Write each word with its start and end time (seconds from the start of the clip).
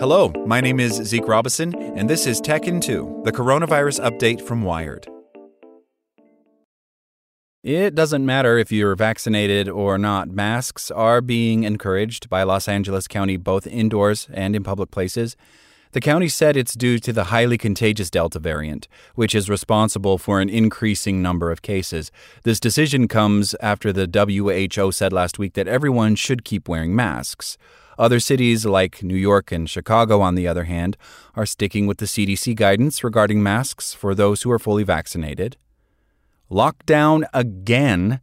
Hello, 0.00 0.32
my 0.46 0.62
name 0.62 0.80
is 0.80 0.94
Zeke 0.94 1.28
Robison, 1.28 1.74
and 1.74 2.08
this 2.08 2.26
is 2.26 2.40
Tech 2.40 2.66
in 2.66 2.80
2, 2.80 3.20
the 3.26 3.32
coronavirus 3.32 4.00
update 4.02 4.40
from 4.40 4.62
Wired. 4.62 5.06
It 7.62 7.94
doesn't 7.94 8.24
matter 8.24 8.56
if 8.56 8.72
you're 8.72 8.96
vaccinated 8.96 9.68
or 9.68 9.98
not, 9.98 10.30
masks 10.30 10.90
are 10.90 11.20
being 11.20 11.64
encouraged 11.64 12.30
by 12.30 12.44
Los 12.44 12.66
Angeles 12.66 13.06
County 13.06 13.36
both 13.36 13.66
indoors 13.66 14.26
and 14.32 14.56
in 14.56 14.62
public 14.62 14.90
places. 14.90 15.36
The 15.92 16.00
county 16.00 16.28
said 16.28 16.56
it's 16.56 16.72
due 16.72 16.98
to 17.00 17.12
the 17.12 17.24
highly 17.24 17.58
contagious 17.58 18.08
Delta 18.08 18.38
variant, 18.38 18.88
which 19.16 19.34
is 19.34 19.50
responsible 19.50 20.16
for 20.16 20.40
an 20.40 20.48
increasing 20.48 21.20
number 21.20 21.50
of 21.50 21.60
cases. 21.60 22.10
This 22.44 22.58
decision 22.58 23.06
comes 23.06 23.54
after 23.60 23.92
the 23.92 24.08
WHO 24.08 24.92
said 24.92 25.12
last 25.12 25.38
week 25.38 25.52
that 25.54 25.68
everyone 25.68 26.14
should 26.14 26.42
keep 26.42 26.70
wearing 26.70 26.96
masks. 26.96 27.58
Other 28.00 28.18
cities 28.18 28.64
like 28.64 29.02
New 29.02 29.14
York 29.14 29.52
and 29.52 29.68
Chicago, 29.68 30.22
on 30.22 30.34
the 30.34 30.48
other 30.48 30.64
hand, 30.64 30.96
are 31.34 31.44
sticking 31.44 31.86
with 31.86 31.98
the 31.98 32.06
CDC 32.06 32.56
guidance 32.56 33.04
regarding 33.04 33.42
masks 33.42 33.92
for 33.92 34.14
those 34.14 34.40
who 34.40 34.50
are 34.50 34.58
fully 34.58 34.84
vaccinated. 34.84 35.58
Lockdown 36.50 37.24
again. 37.34 38.20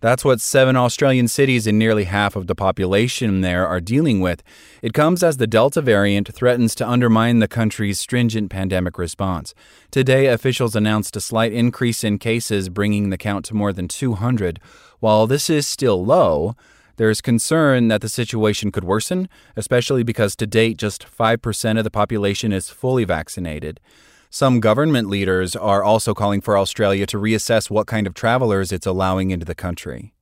That's 0.00 0.24
what 0.24 0.40
seven 0.40 0.74
Australian 0.74 1.28
cities 1.28 1.66
and 1.66 1.78
nearly 1.78 2.04
half 2.04 2.34
of 2.34 2.46
the 2.46 2.54
population 2.54 3.42
there 3.42 3.66
are 3.66 3.78
dealing 3.78 4.20
with. 4.20 4.42
It 4.80 4.94
comes 4.94 5.22
as 5.22 5.36
the 5.36 5.46
Delta 5.46 5.82
variant 5.82 6.34
threatens 6.34 6.74
to 6.76 6.88
undermine 6.88 7.40
the 7.40 7.46
country's 7.46 8.00
stringent 8.00 8.50
pandemic 8.50 8.96
response. 8.96 9.52
Today, 9.90 10.28
officials 10.28 10.74
announced 10.74 11.14
a 11.14 11.20
slight 11.20 11.52
increase 11.52 12.02
in 12.02 12.18
cases, 12.18 12.70
bringing 12.70 13.10
the 13.10 13.18
count 13.18 13.44
to 13.44 13.54
more 13.54 13.74
than 13.74 13.86
200. 13.86 14.60
While 15.00 15.26
this 15.26 15.50
is 15.50 15.66
still 15.66 16.02
low, 16.02 16.56
there's 17.00 17.22
concern 17.22 17.88
that 17.88 18.02
the 18.02 18.10
situation 18.10 18.70
could 18.70 18.84
worsen, 18.84 19.26
especially 19.56 20.02
because 20.02 20.36
to 20.36 20.46
date 20.46 20.76
just 20.76 21.06
5% 21.06 21.78
of 21.78 21.84
the 21.84 21.90
population 21.90 22.52
is 22.52 22.68
fully 22.68 23.04
vaccinated. 23.04 23.80
Some 24.28 24.60
government 24.60 25.08
leaders 25.08 25.56
are 25.56 25.82
also 25.82 26.12
calling 26.12 26.42
for 26.42 26.58
Australia 26.58 27.06
to 27.06 27.16
reassess 27.16 27.70
what 27.70 27.86
kind 27.86 28.06
of 28.06 28.12
travelers 28.12 28.70
it's 28.70 28.86
allowing 28.86 29.30
into 29.30 29.46
the 29.46 29.54
country. 29.54 30.12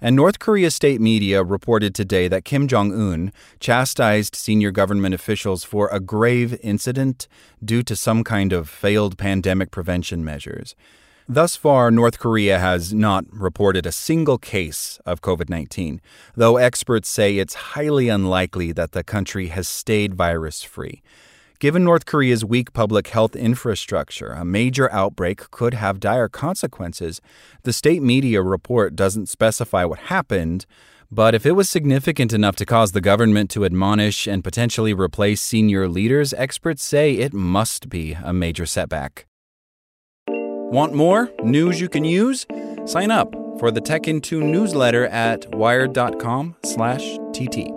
And 0.00 0.16
North 0.16 0.40
Korea 0.40 0.72
state 0.72 1.00
media 1.00 1.44
reported 1.44 1.94
today 1.94 2.26
that 2.26 2.44
Kim 2.44 2.66
Jong 2.66 2.90
un 2.92 3.32
chastised 3.60 4.34
senior 4.34 4.72
government 4.72 5.14
officials 5.14 5.62
for 5.62 5.88
a 5.92 6.00
grave 6.00 6.58
incident 6.64 7.28
due 7.64 7.84
to 7.84 7.94
some 7.94 8.24
kind 8.24 8.52
of 8.52 8.68
failed 8.68 9.16
pandemic 9.16 9.70
prevention 9.70 10.24
measures. 10.24 10.74
Thus 11.28 11.56
far, 11.56 11.90
North 11.90 12.20
Korea 12.20 12.60
has 12.60 12.94
not 12.94 13.24
reported 13.32 13.84
a 13.84 13.90
single 13.90 14.38
case 14.38 15.00
of 15.04 15.22
COVID 15.22 15.48
19, 15.48 16.00
though 16.36 16.56
experts 16.56 17.08
say 17.08 17.38
it's 17.38 17.74
highly 17.74 18.08
unlikely 18.08 18.70
that 18.70 18.92
the 18.92 19.02
country 19.02 19.48
has 19.48 19.66
stayed 19.66 20.14
virus 20.14 20.62
free. 20.62 21.02
Given 21.58 21.82
North 21.82 22.06
Korea's 22.06 22.44
weak 22.44 22.72
public 22.72 23.08
health 23.08 23.34
infrastructure, 23.34 24.28
a 24.28 24.44
major 24.44 24.92
outbreak 24.92 25.50
could 25.50 25.74
have 25.74 25.98
dire 25.98 26.28
consequences. 26.28 27.20
The 27.64 27.72
state 27.72 28.02
media 28.02 28.40
report 28.40 28.94
doesn't 28.94 29.28
specify 29.28 29.84
what 29.84 29.98
happened, 29.98 30.64
but 31.10 31.34
if 31.34 31.44
it 31.44 31.52
was 31.52 31.68
significant 31.68 32.32
enough 32.32 32.54
to 32.56 32.66
cause 32.66 32.92
the 32.92 33.00
government 33.00 33.50
to 33.50 33.64
admonish 33.64 34.28
and 34.28 34.44
potentially 34.44 34.94
replace 34.94 35.40
senior 35.40 35.88
leaders, 35.88 36.32
experts 36.34 36.84
say 36.84 37.14
it 37.14 37.32
must 37.32 37.88
be 37.88 38.12
a 38.12 38.32
major 38.32 38.66
setback. 38.66 39.26
Want 40.68 40.94
more 40.94 41.30
news 41.44 41.80
you 41.80 41.88
can 41.88 42.04
use? 42.04 42.44
Sign 42.86 43.12
up 43.12 43.32
for 43.60 43.70
the 43.70 43.80
Tech 43.80 44.08
in 44.08 44.20
2 44.20 44.42
newsletter 44.42 45.06
at 45.06 45.54
wired.com/tt. 45.54 47.70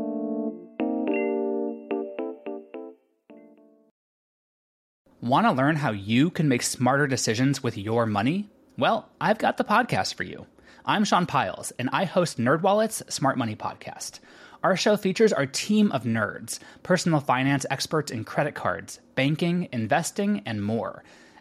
Want 5.22 5.46
to 5.46 5.52
learn 5.52 5.76
how 5.76 5.92
you 5.92 6.32
can 6.32 6.50
make 6.50 6.64
smarter 6.64 7.06
decisions 7.06 7.62
with 7.62 7.78
your 7.78 8.08
money? 8.08 8.50
Well, 8.76 9.08
I've 9.22 9.38
got 9.38 9.58
the 9.58 9.64
podcast 9.64 10.16
for 10.16 10.24
you. 10.24 10.48
I'm 10.84 11.06
Sean 11.06 11.28
Pyles, 11.28 11.72
and 11.78 11.92
I 11.94 12.06
host 12.06 12.40
NerdWallet's 12.40 13.04
Smart 13.14 13.38
Money 13.38 13.56
Podcast. 13.56 14.20
Our 14.64 14.76
show 14.76 14.98
features 14.98 15.32
our 15.32 15.46
team 15.46 15.92
of 15.92 16.06
nerds, 16.06 16.58
personal 16.82 17.20
finance 17.20 17.68
experts 17.70 18.12
in 18.12 18.24
credit 18.24 18.56
cards, 18.56 19.00
banking, 19.14 19.70
investing, 19.72 20.42
and 20.46 20.64
more. 20.64 21.04